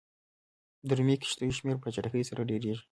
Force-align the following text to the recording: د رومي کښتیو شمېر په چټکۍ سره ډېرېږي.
د 0.87 0.89
رومي 0.97 1.15
کښتیو 1.21 1.55
شمېر 1.57 1.75
په 1.81 1.87
چټکۍ 1.95 2.23
سره 2.29 2.41
ډېرېږي. 2.49 2.75